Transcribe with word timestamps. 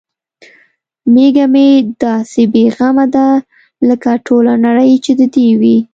میږه 1.13 1.45
مې 1.53 1.67
داسې 2.03 2.41
بې 2.53 2.63
غمه 2.75 3.05
ده 3.15 3.27
لکه 3.87 4.11
ټوله 4.25 4.53
نړۍ 4.65 4.93
چې 5.03 5.11
د 5.19 5.21
دې 5.35 5.47
وي. 5.61 5.77